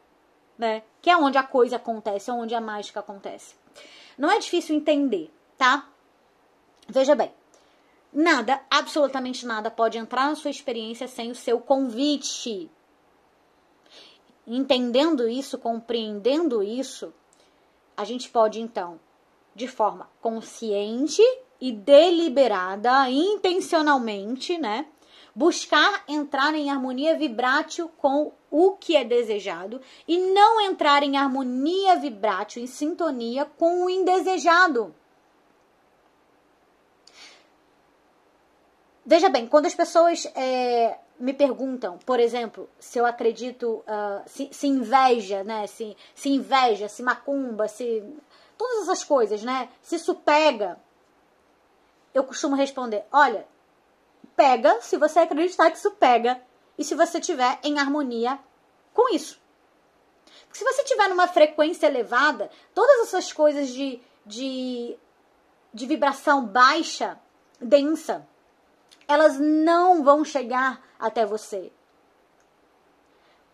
né? 0.61 0.83
Que 1.03 1.11
é 1.11 1.17
onde 1.17 1.39
a 1.39 1.43
coisa 1.43 1.77
acontece, 1.77 2.31
é 2.31 2.33
onde 2.33 2.55
a 2.55 2.61
mágica 2.61 3.01
acontece. 3.01 3.55
Não 4.17 4.31
é 4.31 4.39
difícil 4.39 4.77
entender, 4.77 5.33
tá? 5.57 5.89
Veja 6.89 7.15
bem, 7.15 7.33
Nada, 8.13 8.61
absolutamente 8.69 9.47
nada 9.47 9.71
pode 9.71 9.97
entrar 9.97 10.29
na 10.29 10.35
sua 10.35 10.51
experiência 10.51 11.07
sem 11.07 11.31
o 11.31 11.35
seu 11.35 11.61
convite. 11.61 12.69
Entendendo 14.45 15.29
isso, 15.29 15.57
compreendendo 15.59 16.61
isso, 16.61 17.15
a 17.97 18.05
gente 18.05 18.29
pode 18.29 18.61
então, 18.61 18.99
de 19.55 19.69
forma 19.69 20.11
consciente 20.21 21.23
e 21.61 21.71
deliberada, 21.71 23.09
intencionalmente, 23.09 24.59
né, 24.59 24.87
buscar 25.35 26.05
entrar 26.09 26.55
em 26.55 26.71
harmonia 26.71 27.17
vibrátil 27.17 27.91
com 27.99 28.33
o 28.51 28.73
que 28.73 28.97
é 28.97 29.05
desejado 29.05 29.81
e 30.07 30.19
não 30.19 30.61
entrar 30.61 31.03
em 31.03 31.17
harmonia 31.17 31.97
vibrátil, 31.97 32.63
em 32.63 32.67
sintonia 32.67 33.45
com 33.45 33.85
o 33.85 33.91
indesejado. 33.91 34.95
Veja 39.05 39.29
bem, 39.29 39.47
quando 39.47 39.67
as 39.67 39.75
pessoas 39.75 40.27
é, 40.37 40.99
me 41.19 41.35
perguntam, 41.35 41.99
por 41.99 42.19
exemplo, 42.19 42.69
se 42.79 42.99
eu 42.99 43.05
acredito, 43.05 43.85
uh, 43.87 44.23
se, 44.27 44.49
se, 44.53 44.67
inveja, 44.67 45.45
né? 45.45 45.67
Se, 45.67 45.97
se 46.15 46.31
inveja, 46.31 46.89
se 46.89 47.03
macumba, 47.03 47.69
se. 47.69 48.03
Todas 48.57 48.83
essas 48.83 49.05
coisas, 49.05 49.43
né? 49.43 49.69
Se 49.83 49.97
isso 49.97 50.15
pega, 50.15 50.79
eu 52.15 52.25
costumo 52.25 52.57
responder: 52.57 53.05
olha, 53.13 53.47
pega 54.41 54.81
se 54.81 54.97
você 54.97 55.19
acreditar 55.19 55.71
que 55.71 55.77
isso 55.77 55.91
pega 55.91 56.41
e 56.79 56.83
se 56.83 56.95
você 56.95 57.21
tiver 57.21 57.59
em 57.63 57.79
harmonia 57.79 58.39
com 58.95 59.15
isso. 59.15 59.39
se 60.51 60.65
você 60.65 60.83
tiver 60.83 61.09
numa 61.09 61.29
frequência 61.29 61.87
elevada, 61.87 62.51
todas 62.75 63.03
essas 63.03 63.31
coisas 63.35 63.69
de, 63.69 64.01
de, 64.25 64.97
de 65.75 65.87
vibração 65.87 66.47
baixa, 66.47 67.21
densa, 67.61 68.27
elas 69.07 69.39
não 69.39 70.03
vão 70.03 70.25
chegar 70.25 70.83
até 70.99 71.27
você. 71.27 71.71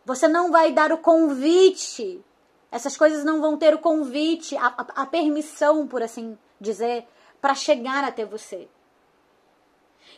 Você 0.05 0.29
não 0.29 0.53
vai 0.53 0.71
dar 0.71 0.93
o 0.93 0.99
convite. 0.99 2.25
Essas 2.71 2.97
coisas 2.97 3.25
não 3.25 3.41
vão 3.41 3.59
ter 3.59 3.75
o 3.75 3.81
convite, 3.81 4.57
a, 4.57 4.67
a, 4.67 5.03
a 5.03 5.07
permissão, 5.07 5.85
por 5.89 6.01
assim 6.01 6.39
dizer, 6.61 7.09
para 7.41 7.57
chegar 7.57 8.05
até 8.05 8.25
você. 8.25 8.69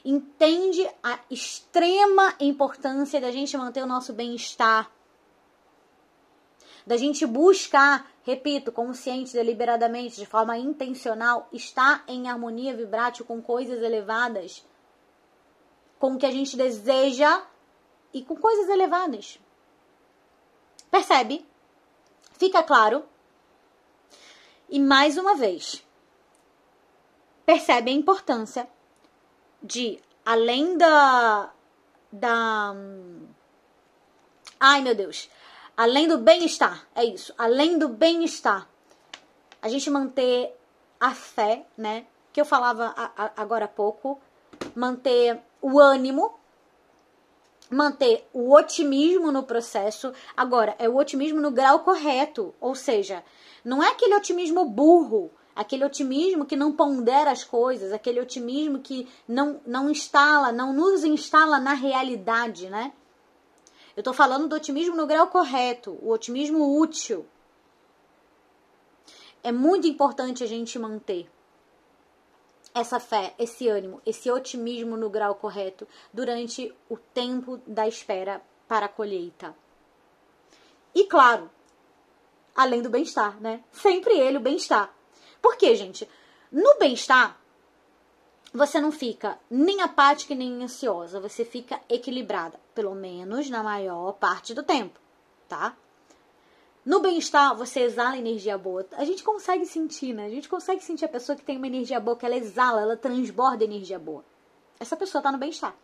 Entende 0.05 0.88
a 1.02 1.19
extrema 1.31 2.35
importância 2.40 3.21
da 3.21 3.31
gente 3.31 3.57
manter 3.57 3.83
o 3.83 3.87
nosso 3.87 4.12
bem-estar, 4.12 4.90
da 6.87 6.97
gente 6.97 7.26
buscar, 7.26 8.11
repito, 8.23 8.73
consciente, 8.73 9.33
deliberadamente, 9.33 10.17
de 10.17 10.25
forma 10.25 10.57
intencional, 10.57 11.49
estar 11.52 12.02
em 12.09 12.28
harmonia 12.28 12.75
vibrátil 12.75 13.25
com 13.25 13.43
coisas 13.43 13.83
elevadas, 13.83 14.64
com 15.99 16.14
o 16.14 16.19
que 16.19 16.25
a 16.25 16.31
gente 16.31 16.57
deseja 16.57 17.43
e 18.12 18.23
com 18.23 18.37
coisas 18.37 18.69
elevadas. 18.69 19.38
Percebe? 20.90 21.47
Fica 22.38 22.62
claro? 22.62 23.05
E 24.71 24.78
mais 24.78 25.19
uma 25.19 25.35
vez, 25.35 25.85
percebe 27.45 27.90
a 27.90 27.95
importância 27.95 28.69
de, 29.62 30.00
além 30.25 30.77
da. 30.77 31.50
da 32.12 32.75
ai 34.61 34.83
meu 34.83 34.95
Deus, 34.95 35.29
Além 35.79 36.09
do 36.09 36.19
bem-estar, 36.19 36.88
é 36.93 37.05
isso. 37.05 37.33
Além 37.38 37.79
do 37.79 37.88
bem-estar, 37.88 38.69
a 39.62 39.69
gente 39.69 39.88
manter 39.88 40.53
a 40.99 41.15
fé, 41.15 41.65
né? 41.77 42.05
Que 42.33 42.41
eu 42.41 42.45
falava 42.45 42.93
a, 42.97 43.12
a, 43.17 43.33
agora 43.37 43.67
há 43.67 43.69
pouco. 43.69 44.21
Manter 44.75 45.41
o 45.62 45.79
ânimo, 45.79 46.37
manter 47.71 48.29
o 48.33 48.53
otimismo 48.53 49.31
no 49.31 49.45
processo. 49.45 50.12
Agora, 50.37 50.75
é 50.81 50.88
o 50.88 50.97
otimismo 50.97 51.41
no 51.41 51.53
grau 51.53 51.85
correto, 51.85 52.53
ou 52.61 52.75
seja, 52.75 53.23
não 53.65 53.81
é 53.81 53.93
aquele 53.93 54.17
otimismo 54.17 54.65
burro, 54.65 55.31
aquele 55.59 55.85
otimismo 55.85 56.47
que 56.47 56.55
não 56.55 56.71
pondera 56.71 57.33
as 57.33 57.43
coisas, 57.43 57.93
aquele 57.93 58.21
otimismo 58.21 58.79
que 58.79 59.09
não, 59.27 59.61
não 59.67 59.91
instala, 59.91 60.53
não 60.53 60.73
nos 60.73 61.03
instala 61.03 61.59
na 61.59 61.73
realidade, 61.73 62.71
né? 62.71 62.93
Eu 63.97 64.03
estou 64.03 64.15
falando 64.15 64.47
do 64.47 64.55
otimismo 64.55 64.95
no 64.95 65.05
grau 65.05 65.27
correto, 65.27 65.99
o 66.00 66.11
otimismo 66.11 66.79
útil. 66.79 67.27
É 69.43 69.50
muito 69.50 69.88
importante 69.88 70.45
a 70.45 70.47
gente 70.47 70.79
manter 70.79 71.29
essa 72.73 73.00
fé, 73.00 73.35
esse 73.37 73.67
ânimo, 73.67 74.00
esse 74.07 74.31
otimismo 74.31 74.97
no 74.97 75.11
grau 75.11 75.35
correto 75.35 75.88
durante 76.12 76.73
o 76.88 76.97
tempo 76.97 77.61
da 77.67 77.88
espera 77.88 78.41
para 78.69 78.87
a 78.87 78.88
colheita. 78.88 79.57
E 80.95 81.05
claro, 81.07 81.50
além 82.55 82.81
do 82.81 82.88
bem-estar, 82.88 83.41
né? 83.41 83.65
Sempre 83.73 84.17
ele 84.17 84.38
o 84.38 84.41
bem-estar. 84.41 84.97
Por 85.40 85.57
quê, 85.57 85.75
gente? 85.75 86.09
No 86.50 86.78
bem-estar, 86.78 87.38
você 88.52 88.80
não 88.80 88.90
fica 88.90 89.38
nem 89.50 89.83
apática 89.83 90.35
nem 90.35 90.62
ansiosa, 90.62 91.21
você 91.21 91.45
fica 91.45 91.80
equilibrada, 91.88 92.59
pelo 92.75 92.95
menos 92.95 93.50
na 93.50 93.62
maior 93.62 94.12
parte 94.12 94.54
do 94.54 94.62
tempo, 94.62 94.99
tá? 95.49 95.76
No 96.85 97.00
bem-estar, 97.00 97.54
você 97.54 97.80
exala 97.80 98.16
energia 98.16 98.57
boa. 98.57 98.87
A 98.92 99.04
gente 99.04 99.23
consegue 99.23 99.66
sentir, 99.66 100.14
né? 100.14 100.25
A 100.25 100.30
gente 100.30 100.49
consegue 100.49 100.83
sentir 100.83 101.04
a 101.04 101.09
pessoa 101.09 101.37
que 101.37 101.45
tem 101.45 101.59
uma 101.59 101.66
energia 101.66 102.00
boa, 102.00 102.16
que 102.16 102.25
ela 102.25 102.37
exala, 102.37 102.80
ela 102.80 102.97
transborda 102.97 103.62
energia 103.62 103.99
boa. 103.99 104.25
Essa 104.80 104.97
pessoa 104.97 105.21
tá 105.21 105.30
no 105.30 105.37
bem-estar. 105.37 105.76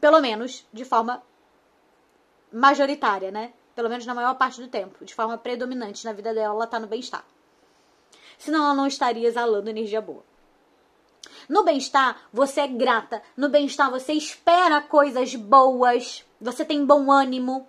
Pelo 0.00 0.20
menos 0.20 0.66
de 0.72 0.84
forma 0.84 1.22
majoritária, 2.52 3.30
né? 3.30 3.52
Pelo 3.76 3.88
menos 3.88 4.04
na 4.04 4.14
maior 4.14 4.34
parte 4.34 4.60
do 4.60 4.66
tempo, 4.66 5.04
de 5.04 5.14
forma 5.14 5.38
predominante 5.38 6.04
na 6.04 6.12
vida 6.12 6.34
dela, 6.34 6.54
ela 6.54 6.66
tá 6.66 6.80
no 6.80 6.88
bem-estar. 6.88 7.24
Senão 8.38 8.64
ela 8.64 8.74
não 8.74 8.86
estaria 8.86 9.26
exalando 9.26 9.70
energia 9.70 10.00
boa. 10.00 10.24
No 11.48 11.62
bem-estar, 11.62 12.28
você 12.32 12.60
é 12.60 12.68
grata. 12.68 13.22
No 13.36 13.48
bem-estar, 13.48 13.90
você 13.90 14.12
espera 14.12 14.80
coisas 14.80 15.34
boas. 15.34 16.24
Você 16.40 16.64
tem 16.64 16.84
bom 16.84 17.10
ânimo. 17.10 17.66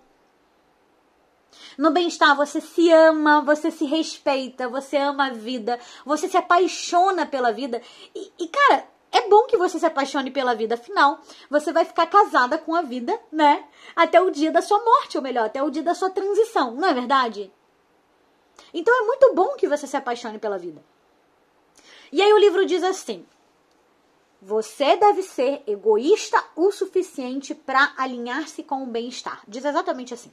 No 1.76 1.90
bem-estar, 1.90 2.34
você 2.36 2.60
se 2.60 2.90
ama, 2.90 3.42
você 3.42 3.70
se 3.70 3.84
respeita, 3.84 4.68
você 4.68 4.96
ama 4.96 5.26
a 5.26 5.30
vida, 5.30 5.78
você 6.04 6.28
se 6.28 6.36
apaixona 6.36 7.26
pela 7.26 7.52
vida. 7.52 7.82
E, 8.14 8.32
e, 8.38 8.48
cara, 8.48 8.86
é 9.12 9.28
bom 9.28 9.44
que 9.46 9.56
você 9.56 9.78
se 9.78 9.86
apaixone 9.86 10.30
pela 10.30 10.54
vida, 10.54 10.74
afinal, 10.74 11.20
você 11.50 11.72
vai 11.72 11.84
ficar 11.84 12.06
casada 12.06 12.58
com 12.58 12.74
a 12.74 12.82
vida, 12.82 13.18
né? 13.30 13.64
Até 13.94 14.20
o 14.20 14.30
dia 14.30 14.50
da 14.50 14.62
sua 14.62 14.82
morte, 14.82 15.16
ou 15.16 15.22
melhor, 15.22 15.46
até 15.46 15.62
o 15.62 15.70
dia 15.70 15.82
da 15.82 15.94
sua 15.94 16.10
transição, 16.10 16.74
não 16.74 16.88
é 16.88 16.94
verdade? 16.94 17.52
Então 18.72 19.02
é 19.02 19.06
muito 19.06 19.34
bom 19.34 19.54
que 19.56 19.68
você 19.68 19.86
se 19.86 19.96
apaixone 19.96 20.38
pela 20.38 20.58
vida. 20.58 20.82
E 22.12 22.22
aí 22.22 22.32
o 22.32 22.38
livro 22.38 22.64
diz 22.64 22.82
assim: 22.82 23.26
você 24.40 24.96
deve 24.96 25.22
ser 25.22 25.62
egoísta 25.66 26.42
o 26.54 26.70
suficiente 26.70 27.54
para 27.54 27.94
alinhar-se 27.96 28.62
com 28.62 28.82
o 28.82 28.86
bem-estar. 28.86 29.42
Diz 29.48 29.64
exatamente 29.64 30.14
assim. 30.14 30.32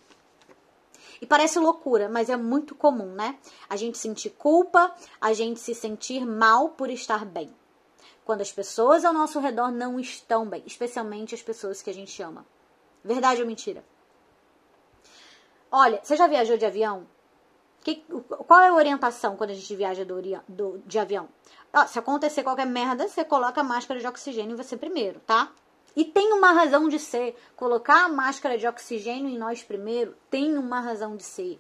E 1.22 1.26
parece 1.26 1.58
loucura, 1.58 2.10
mas 2.10 2.30
é 2.30 2.36
muito 2.36 2.76
comum, 2.76 3.14
né? 3.14 3.40
A 3.70 3.78
gente 3.78 3.98
sentir 3.98 4.32
culpa, 4.32 4.94
a 5.22 5.32
gente 5.34 5.60
se 5.60 5.74
sentir 5.74 6.26
mal 6.26 6.70
por 6.70 6.90
estar 6.90 7.24
bem. 7.26 7.56
Quando 8.26 8.42
as 8.42 8.52
pessoas 8.52 9.06
ao 9.06 9.14
nosso 9.14 9.40
redor 9.40 9.72
não 9.72 10.00
estão 10.00 10.46
bem, 10.46 10.64
especialmente 10.66 11.34
as 11.34 11.42
pessoas 11.42 11.82
que 11.82 11.90
a 11.90 11.94
gente 11.94 12.22
ama. 12.22 12.46
Verdade 13.04 13.42
ou 13.42 13.48
mentira? 13.48 13.84
Olha, 15.72 16.00
você 16.04 16.16
já 16.16 16.28
viajou 16.28 16.58
de 16.58 16.66
avião? 16.66 17.08
Que, 17.84 18.04
qual 18.48 18.62
é 18.62 18.70
a 18.70 18.74
orientação 18.74 19.36
quando 19.36 19.50
a 19.50 19.54
gente 19.54 19.76
viaja 19.76 20.06
do, 20.06 20.22
do, 20.48 20.82
de 20.86 20.98
avião? 20.98 21.28
Se 21.88 22.00
acontecer 22.00 22.44
qualquer 22.44 22.66
merda, 22.66 23.08
você 23.08 23.26
coloca 23.26 23.60
a 23.60 23.64
máscara 23.64 24.00
de 24.00 24.08
oxigênio 24.08 24.54
em 24.54 24.56
você 24.56 24.78
primeiro, 24.78 25.20
tá? 25.22 25.52
E 25.96 26.06
tem 26.06 26.32
uma 26.32 26.52
razão 26.52 26.88
de 26.88 26.98
ser. 26.98 27.36
Colocar 27.56 28.06
a 28.06 28.10
máscara 28.10 28.58
de 28.58 28.68
oxigênio 28.68 29.30
em 29.30 29.38
nós 29.38 29.64
primeiro 29.64 30.16
tem 30.30 30.58
uma 30.58 30.80
razão 30.80 31.16
de 31.16 31.24
ser. 31.24 31.60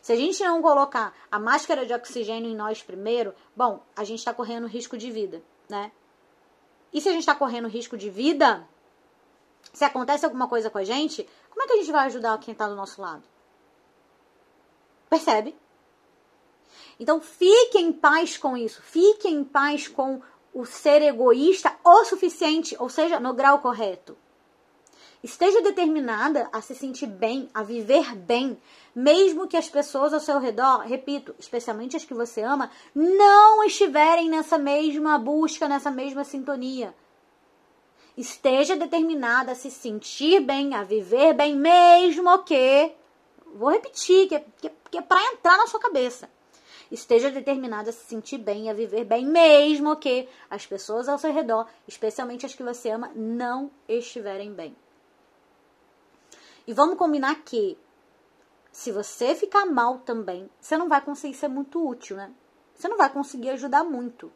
Se 0.00 0.12
a 0.12 0.16
gente 0.16 0.42
não 0.44 0.62
colocar 0.62 1.14
a 1.30 1.38
máscara 1.38 1.84
de 1.84 1.92
oxigênio 1.92 2.50
em 2.50 2.54
nós 2.54 2.82
primeiro, 2.82 3.34
bom, 3.56 3.82
a 3.96 4.04
gente 4.04 4.20
está 4.20 4.32
correndo 4.32 4.66
risco 4.66 4.96
de 4.96 5.10
vida, 5.10 5.42
né? 5.68 5.90
E 6.92 7.00
se 7.00 7.08
a 7.08 7.12
gente 7.12 7.22
está 7.22 7.34
correndo 7.34 7.68
risco 7.68 7.96
de 7.96 8.08
vida, 8.08 8.66
se 9.72 9.84
acontece 9.84 10.24
alguma 10.24 10.48
coisa 10.48 10.70
com 10.70 10.78
a 10.78 10.84
gente, 10.84 11.28
como 11.50 11.62
é 11.62 11.66
que 11.66 11.72
a 11.72 11.76
gente 11.76 11.92
vai 11.92 12.06
ajudar 12.06 12.38
quem 12.38 12.52
está 12.52 12.68
do 12.68 12.74
nosso 12.74 13.00
lado? 13.00 13.22
Percebe? 15.10 15.56
Então 17.00 17.20
fique 17.20 17.78
em 17.78 17.92
paz 17.92 18.38
com 18.38 18.56
isso. 18.56 18.80
Fique 18.80 19.28
em 19.28 19.42
paz 19.42 19.88
com 19.88 20.22
o 20.54 20.64
ser 20.64 21.02
egoísta 21.02 21.74
o 21.84 22.04
suficiente, 22.04 22.76
ou 22.78 22.88
seja, 22.88 23.18
no 23.18 23.34
grau 23.34 23.58
correto. 23.58 24.16
Esteja 25.22 25.60
determinada 25.60 26.48
a 26.50 26.62
se 26.62 26.74
sentir 26.74 27.06
bem, 27.06 27.50
a 27.52 27.62
viver 27.62 28.14
bem, 28.14 28.56
mesmo 28.94 29.46
que 29.46 29.56
as 29.56 29.68
pessoas 29.68 30.14
ao 30.14 30.20
seu 30.20 30.38
redor, 30.38 30.78
repito, 30.80 31.34
especialmente 31.38 31.94
as 31.94 32.04
que 32.04 32.14
você 32.14 32.40
ama, 32.40 32.70
não 32.94 33.62
estiverem 33.64 34.30
nessa 34.30 34.56
mesma 34.56 35.18
busca, 35.18 35.68
nessa 35.68 35.90
mesma 35.90 36.24
sintonia. 36.24 36.94
Esteja 38.16 38.76
determinada 38.76 39.52
a 39.52 39.54
se 39.54 39.70
sentir 39.70 40.40
bem, 40.40 40.74
a 40.74 40.84
viver 40.84 41.34
bem, 41.34 41.54
mesmo 41.54 42.38
que. 42.44 42.92
Vou 43.54 43.70
repetir, 43.70 44.28
que, 44.28 44.40
que, 44.60 44.68
que 44.68 44.68
é 44.68 44.79
para 45.02 45.32
entrar 45.32 45.56
na 45.58 45.66
sua 45.66 45.78
cabeça. 45.78 46.30
Esteja 46.90 47.30
determinada 47.30 47.90
a 47.90 47.92
se 47.92 48.04
sentir 48.06 48.38
bem, 48.38 48.68
a 48.68 48.74
viver 48.74 49.04
bem, 49.04 49.24
mesmo 49.24 49.94
que 49.96 50.28
as 50.48 50.66
pessoas 50.66 51.08
ao 51.08 51.18
seu 51.18 51.32
redor, 51.32 51.66
especialmente 51.86 52.46
as 52.46 52.54
que 52.54 52.62
você 52.62 52.90
ama, 52.90 53.12
não 53.14 53.70
estiverem 53.88 54.52
bem. 54.52 54.74
E 56.66 56.72
vamos 56.72 56.98
combinar 56.98 57.34
que 57.44 57.78
se 58.72 58.90
você 58.90 59.34
ficar 59.34 59.66
mal 59.66 59.98
também, 59.98 60.48
você 60.60 60.76
não 60.76 60.88
vai 60.88 61.00
conseguir 61.00 61.34
ser 61.34 61.48
muito 61.48 61.86
útil, 61.86 62.16
né? 62.16 62.32
Você 62.74 62.88
não 62.88 62.96
vai 62.96 63.10
conseguir 63.12 63.50
ajudar 63.50 63.84
muito. 63.84 64.32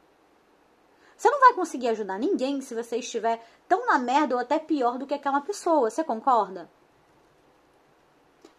Você 1.17 1.31
não 1.31 1.41
vai 1.41 1.55
conseguir 1.55 1.89
ajudar 1.89 2.19
ninguém 2.19 2.61
se 2.61 2.75
você 2.75 2.99
estiver 2.99 3.45
tão 3.69 3.87
na 3.87 3.99
merda 3.99 4.35
ou 4.35 4.41
até 4.41 4.59
pior 4.59 4.99
do 4.99 5.07
que 5.07 5.15
aquela 5.15 5.41
pessoa. 5.41 5.91
Você 5.91 6.05
concorda? 6.05 6.71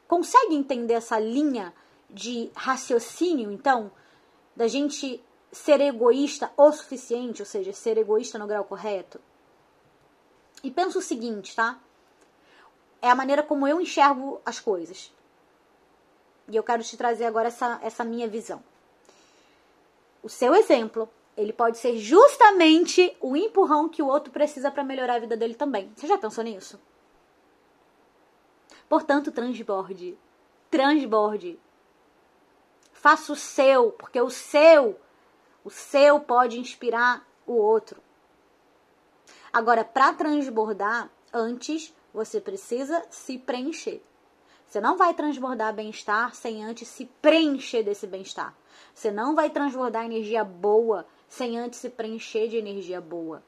Consegue 0.07 0.55
entender 0.55 0.93
essa 0.93 1.19
linha 1.19 1.73
de 2.15 2.49
raciocínio, 2.55 3.51
então, 3.51 3.91
da 4.55 4.67
gente 4.67 5.23
ser 5.51 5.79
egoísta 5.81 6.51
o 6.57 6.71
suficiente, 6.71 7.41
ou 7.41 7.45
seja, 7.45 7.73
ser 7.73 7.97
egoísta 7.97 8.39
no 8.39 8.47
grau 8.47 8.63
correto? 8.63 9.21
E 10.63 10.71
pensa 10.71 10.97
o 10.97 11.01
seguinte, 11.01 11.55
tá? 11.55 11.79
é 13.05 13.09
a 13.09 13.15
maneira 13.15 13.43
como 13.43 13.67
eu 13.67 13.79
enxergo 13.79 14.41
as 14.43 14.59
coisas. 14.59 15.13
E 16.47 16.55
eu 16.55 16.63
quero 16.63 16.83
te 16.83 16.97
trazer 16.97 17.25
agora 17.25 17.49
essa, 17.49 17.79
essa 17.83 18.03
minha 18.03 18.27
visão. 18.27 18.63
O 20.23 20.29
seu 20.29 20.55
exemplo, 20.55 21.07
ele 21.37 21.53
pode 21.53 21.77
ser 21.77 21.97
justamente 21.97 23.15
o 23.21 23.35
empurrão 23.35 23.87
que 23.87 24.01
o 24.01 24.07
outro 24.07 24.33
precisa 24.33 24.71
para 24.71 24.83
melhorar 24.83 25.15
a 25.15 25.19
vida 25.19 25.37
dele 25.37 25.53
também. 25.53 25.91
Você 25.95 26.07
já 26.07 26.17
pensou 26.17 26.43
nisso? 26.43 26.79
Portanto, 28.89 29.31
transborde. 29.31 30.17
Transborde. 30.71 31.59
Faça 33.05 33.31
o 33.31 33.35
seu, 33.35 33.91
porque 33.91 34.19
o 34.19 34.31
seu, 34.31 34.99
o 35.63 35.69
seu 35.69 36.19
pode 36.19 36.59
inspirar 36.59 37.23
o 37.45 37.53
outro. 37.53 38.01
Agora, 39.53 39.85
para 39.85 40.11
transbordar, 40.11 41.11
antes 41.31 41.93
você 42.11 42.41
precisa 42.41 43.05
se 43.11 43.37
preencher. 43.37 44.01
Você 44.67 44.81
não 44.81 44.97
vai 44.97 45.13
transbordar 45.13 45.71
bem-estar 45.71 46.33
sem 46.33 46.65
antes 46.65 46.87
se 46.87 47.05
preencher 47.21 47.83
desse 47.83 48.07
bem-estar. 48.07 48.55
Você 48.91 49.11
não 49.11 49.35
vai 49.35 49.51
transbordar 49.51 50.03
energia 50.03 50.43
boa 50.43 51.05
sem 51.29 51.59
antes 51.59 51.77
se 51.77 51.91
preencher 51.91 52.47
de 52.47 52.57
energia 52.57 52.99
boa. 52.99 53.43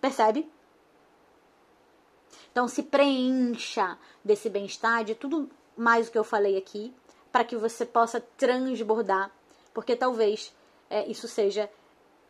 Percebe? 0.00 0.50
Então 2.50 2.66
se 2.66 2.82
preencha 2.82 3.96
desse 4.24 4.50
bem-estar, 4.50 5.04
de 5.04 5.14
tudo 5.14 5.48
mais 5.76 6.08
o 6.08 6.10
que 6.10 6.18
eu 6.18 6.24
falei 6.24 6.56
aqui, 6.56 6.92
para 7.34 7.42
que 7.42 7.56
você 7.56 7.84
possa 7.84 8.20
transbordar, 8.20 9.28
porque 9.72 9.96
talvez 9.96 10.54
é, 10.88 11.04
isso 11.08 11.26
seja 11.26 11.68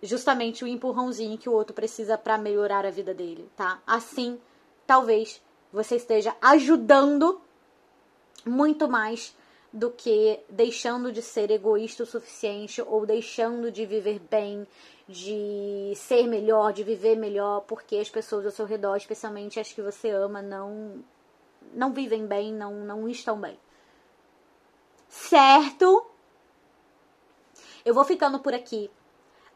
justamente 0.03 0.65
o 0.65 0.67
empurrãozinho 0.67 1.37
que 1.37 1.47
o 1.47 1.53
outro 1.53 1.75
precisa 1.75 2.17
para 2.17 2.39
melhorar 2.39 2.87
a 2.87 2.91
vida 2.91 3.13
dele, 3.13 3.47
tá? 3.55 3.83
Assim, 3.87 4.41
talvez 4.87 5.43
você 5.71 5.97
esteja 5.97 6.35
ajudando 6.41 7.39
muito 8.47 8.89
mais 8.89 9.37
do 9.71 9.91
que 9.91 10.41
deixando 10.49 11.13
de 11.13 11.21
ser 11.21 11.51
egoísta 11.51 12.05
o 12.05 12.07
suficiente 12.07 12.81
ou 12.81 13.05
deixando 13.05 13.71
de 13.71 13.85
viver 13.85 14.19
bem, 14.31 14.67
de 15.07 15.93
ser 15.97 16.27
melhor, 16.27 16.73
de 16.73 16.83
viver 16.83 17.15
melhor, 17.15 17.61
porque 17.69 17.97
as 17.97 18.09
pessoas 18.09 18.47
ao 18.47 18.53
seu 18.53 18.65
redor, 18.65 18.97
especialmente 18.97 19.61
as 19.61 19.71
que 19.71 19.83
você 19.83 20.09
ama, 20.09 20.41
não 20.41 21.05
não 21.75 21.93
vivem 21.93 22.27
bem, 22.27 22.55
não 22.55 22.73
não 22.87 23.07
estão 23.07 23.39
bem. 23.39 23.59
Certo? 25.15 26.05
Eu 27.85 27.95
vou 27.95 28.05
ficando 28.05 28.41
por 28.41 28.53
aqui. 28.53 28.91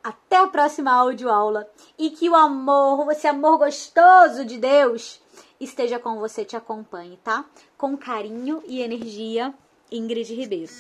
Até 0.03 0.37
a 0.37 0.47
próxima 0.47 0.93
audioaula 0.93 1.69
e 1.99 2.11
que 2.11 2.31
o 2.31 2.37
amor, 2.37 3.11
esse 3.11 3.27
amor 3.27 3.59
gostoso 3.59 4.45
de 4.45 4.57
Deus, 4.57 5.21
esteja 5.59 5.99
com 5.99 6.21
você, 6.21 6.45
te 6.45 6.57
acompanhe, 6.57 7.19
tá? 7.25 7.45
Com 7.77 7.99
carinho 7.99 8.63
e 8.67 8.81
energia, 8.81 9.53
Ingrid 9.91 10.33
Ribeiro. 10.33 10.73